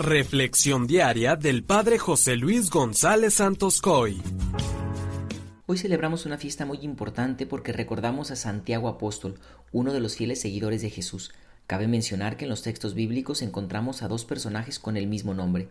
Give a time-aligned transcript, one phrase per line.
[0.00, 4.22] Reflexión diaria del Padre José Luis González Santos Coy.
[5.66, 9.38] Hoy celebramos una fiesta muy importante porque recordamos a Santiago Apóstol,
[9.72, 11.32] uno de los fieles seguidores de Jesús.
[11.66, 15.68] Cabe mencionar que en los textos bíblicos encontramos a dos personajes con el mismo nombre,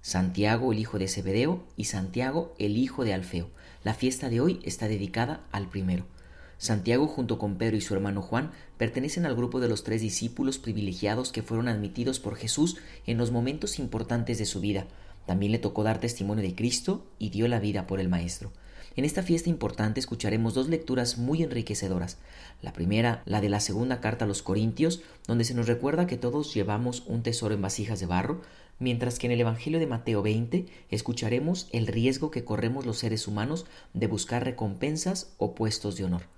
[0.00, 3.50] Santiago el hijo de Zebedeo y Santiago el hijo de Alfeo.
[3.84, 6.06] La fiesta de hoy está dedicada al primero.
[6.58, 10.58] Santiago junto con Pedro y su hermano Juan pertenecen al grupo de los tres discípulos
[10.58, 14.86] privilegiados que fueron admitidos por Jesús en los momentos importantes de su vida.
[15.24, 18.50] También le tocó dar testimonio de Cristo y dio la vida por el Maestro.
[18.96, 22.18] En esta fiesta importante escucharemos dos lecturas muy enriquecedoras.
[22.60, 26.16] La primera, la de la segunda carta a los Corintios, donde se nos recuerda que
[26.16, 28.40] todos llevamos un tesoro en vasijas de barro,
[28.80, 33.28] mientras que en el Evangelio de Mateo 20 escucharemos el riesgo que corremos los seres
[33.28, 36.37] humanos de buscar recompensas o puestos de honor.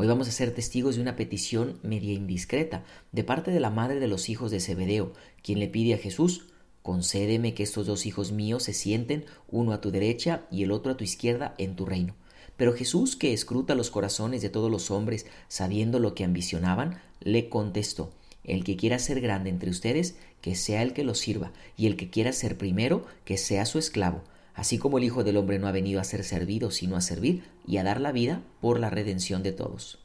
[0.00, 3.98] Hoy vamos a ser testigos de una petición media indiscreta de parte de la madre
[3.98, 5.12] de los hijos de Zebedeo,
[5.42, 6.52] quien le pide a Jesús
[6.82, 10.92] Concédeme que estos dos hijos míos se sienten, uno a tu derecha y el otro
[10.92, 12.14] a tu izquierda, en tu reino.
[12.56, 17.48] Pero Jesús, que escruta los corazones de todos los hombres, sabiendo lo que ambicionaban, le
[17.48, 18.12] contestó
[18.44, 21.96] El que quiera ser grande entre ustedes, que sea el que lo sirva, y el
[21.96, 24.22] que quiera ser primero, que sea su esclavo,
[24.58, 27.44] así como el Hijo del Hombre no ha venido a ser servido, sino a servir
[27.64, 30.00] y a dar la vida por la redención de todos.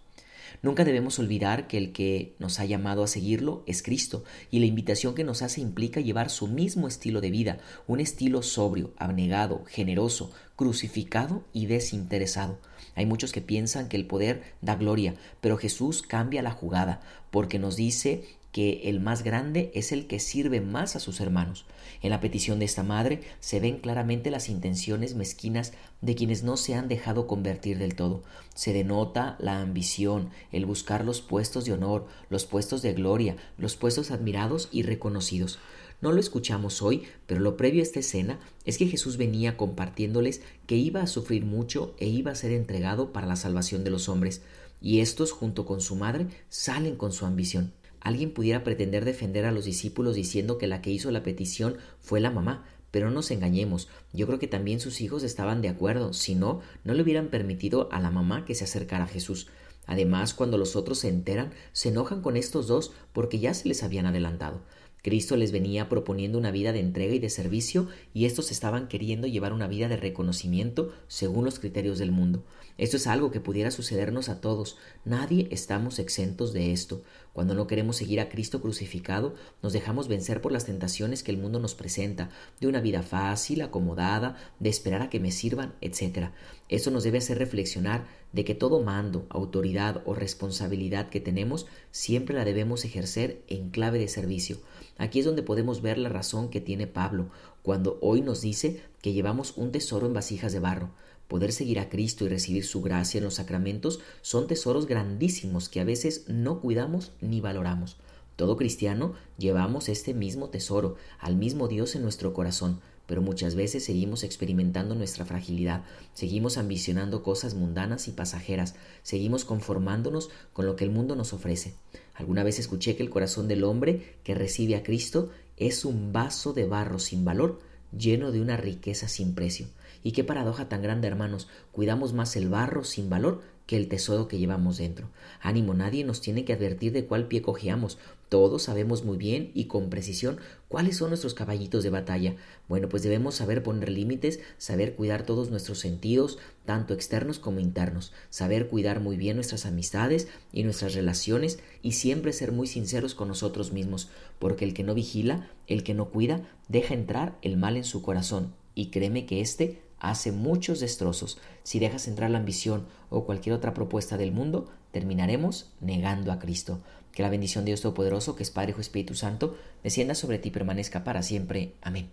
[0.62, 4.68] Nunca debemos olvidar que el que nos ha llamado a seguirlo es Cristo, y la
[4.68, 9.66] invitación que nos hace implica llevar su mismo estilo de vida, un estilo sobrio, abnegado,
[9.66, 12.60] generoso, crucificado y desinteresado.
[12.94, 17.58] Hay muchos que piensan que el poder da gloria, pero Jesús cambia la jugada, porque
[17.58, 21.66] nos dice que el más grande es el que sirve más a sus hermanos.
[22.04, 26.56] En la petición de esta madre se ven claramente las intenciones mezquinas de quienes no
[26.56, 28.24] se han dejado convertir del todo.
[28.54, 33.76] Se denota la ambición, el buscar los puestos de honor, los puestos de gloria, los
[33.76, 35.58] puestos admirados y reconocidos.
[36.00, 40.42] No lo escuchamos hoy, pero lo previo a esta escena es que Jesús venía compartiéndoles
[40.68, 44.10] que iba a sufrir mucho e iba a ser entregado para la salvación de los
[44.10, 44.44] hombres,
[44.80, 47.74] y estos, junto con su madre, salen con su ambición.
[48.04, 52.20] Alguien pudiera pretender defender a los discípulos diciendo que la que hizo la petición fue
[52.20, 56.14] la mamá, pero no nos engañemos, yo creo que también sus hijos estaban de acuerdo,
[56.14, 59.48] si no, no le hubieran permitido a la mamá que se acercara a Jesús.
[59.88, 63.84] Además, cuando los otros se enteran, se enojan con estos dos porque ya se les
[63.84, 64.62] habían adelantado.
[65.04, 69.28] Cristo les venía proponiendo una vida de entrega y de servicio y estos estaban queriendo
[69.28, 72.46] llevar una vida de reconocimiento según los criterios del mundo.
[72.78, 74.78] Esto es algo que pudiera sucedernos a todos.
[75.04, 77.04] Nadie estamos exentos de esto.
[77.34, 81.38] Cuando no queremos seguir a Cristo crucificado, nos dejamos vencer por las tentaciones que el
[81.38, 82.30] mundo nos presenta,
[82.62, 86.30] de una vida fácil, acomodada, de esperar a que me sirvan, etc.
[86.70, 92.36] Eso nos debe hacer reflexionar de que todo mando, autoridad o responsabilidad que tenemos siempre
[92.36, 94.58] la debemos ejercer en clave de servicio.
[94.98, 97.30] Aquí es donde podemos ver la razón que tiene Pablo
[97.62, 100.90] cuando hoy nos dice que llevamos un tesoro en vasijas de barro.
[101.28, 105.80] Poder seguir a Cristo y recibir su gracia en los sacramentos son tesoros grandísimos que
[105.80, 107.98] a veces no cuidamos ni valoramos.
[108.36, 113.84] Todo cristiano llevamos este mismo tesoro, al mismo Dios en nuestro corazón, pero muchas veces
[113.84, 115.84] seguimos experimentando nuestra fragilidad,
[116.14, 121.74] seguimos ambicionando cosas mundanas y pasajeras, seguimos conformándonos con lo que el mundo nos ofrece.
[122.14, 126.54] Alguna vez escuché que el corazón del hombre que recibe a Cristo es un vaso
[126.54, 127.60] de barro sin valor,
[127.98, 129.68] lleno de una riqueza sin precio.
[130.04, 134.28] Y qué paradoja tan grande, hermanos, cuidamos más el barro sin valor que el tesoro
[134.28, 135.10] que llevamos dentro.
[135.42, 137.98] Ánimo, nadie nos tiene que advertir de cuál pie cojeamos.
[138.28, 142.36] Todos sabemos muy bien y con precisión cuáles son nuestros caballitos de batalla.
[142.68, 148.12] Bueno, pues debemos saber poner límites, saber cuidar todos nuestros sentidos, tanto externos como internos,
[148.30, 153.30] saber cuidar muy bien nuestras amistades y nuestras relaciones y siempre ser muy sinceros con
[153.30, 154.10] nosotros mismos,
[154.40, 158.02] porque el que no vigila, el que no cuida, deja entrar el mal en su
[158.02, 161.40] corazón y créeme que éste hace muchos destrozos.
[161.64, 166.80] Si dejas entrar la ambición o cualquier otra propuesta del mundo, terminaremos negando a Cristo.
[167.14, 170.50] Que la bendición de Dios Todopoderoso, que es Padre, Hijo Espíritu Santo, descienda sobre ti
[170.50, 171.74] y permanezca para siempre.
[171.82, 172.02] Amén.